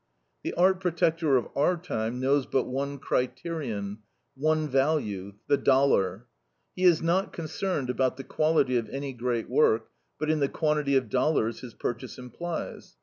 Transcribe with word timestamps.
The 0.41 0.55
art 0.55 0.79
protector 0.79 1.37
of 1.37 1.49
our 1.55 1.77
time 1.77 2.19
knows 2.19 2.47
but 2.47 2.63
one 2.63 2.97
criterion, 2.97 3.99
one 4.35 4.67
value, 4.67 5.33
the 5.45 5.57
dollar. 5.57 6.25
He 6.75 6.85
is 6.85 7.03
not 7.03 7.31
concerned 7.33 7.91
about 7.91 8.17
the 8.17 8.23
quality 8.23 8.77
of 8.77 8.89
any 8.89 9.13
great 9.13 9.47
work, 9.47 9.91
but 10.17 10.31
in 10.31 10.39
the 10.39 10.49
quantity 10.49 10.95
of 10.95 11.09
dollars 11.11 11.59
his 11.59 11.75
purchase 11.75 12.17
implies. 12.17 12.95